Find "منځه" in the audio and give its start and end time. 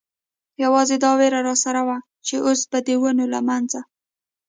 3.47-3.81